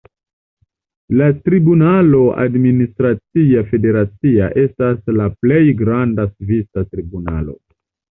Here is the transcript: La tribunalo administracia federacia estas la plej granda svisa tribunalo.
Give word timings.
La 1.19 1.25
tribunalo 1.49 2.21
administracia 2.45 3.61
federacia 3.73 4.47
estas 4.63 5.13
la 5.19 5.27
plej 5.43 5.61
granda 5.83 6.27
svisa 6.33 6.85
tribunalo. 6.95 7.55